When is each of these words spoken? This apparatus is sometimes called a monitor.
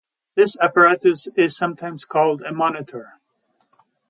This 0.33 0.59
apparatus 0.59 1.27
is 1.37 1.55
sometimes 1.55 2.05
called 2.05 2.41
a 2.41 2.51
monitor. 2.51 3.19